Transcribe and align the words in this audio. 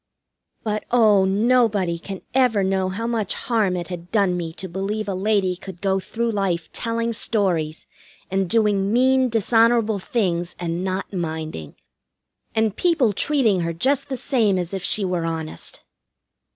But, 0.63 0.83
oh, 0.89 1.25
nobody 1.25 1.99
can 1.99 2.23
ever 2.33 2.63
know 2.63 2.89
how 2.89 3.05
much 3.05 3.35
harm 3.35 3.77
it 3.77 3.89
had 3.89 4.11
done 4.11 4.35
me 4.35 4.51
to 4.53 4.67
believe 4.67 5.07
a 5.07 5.13
lady 5.13 5.55
could 5.55 5.79
go 5.79 5.99
through 5.99 6.31
life 6.31 6.71
telling 6.71 7.13
stories, 7.13 7.85
and 8.31 8.49
doing 8.49 8.91
mean, 8.91 9.29
dishonorable 9.29 9.99
things, 9.99 10.55
and 10.57 10.83
not 10.83 11.13
minding. 11.13 11.75
And 12.55 12.75
people 12.75 13.13
treating 13.13 13.59
her 13.59 13.73
just 13.73 14.09
the 14.09 14.17
same 14.17 14.57
as 14.57 14.73
if 14.73 14.81
she 14.83 15.05
were 15.05 15.23
honest! 15.23 15.83